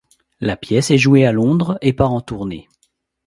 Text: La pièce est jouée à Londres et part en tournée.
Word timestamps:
La 0.39 0.57
pièce 0.57 0.89
est 0.89 0.97
jouée 0.97 1.27
à 1.27 1.31
Londres 1.31 1.77
et 1.83 1.93
part 1.93 2.11
en 2.11 2.21
tournée. 2.21 2.67